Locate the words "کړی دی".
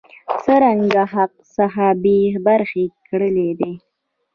3.09-3.73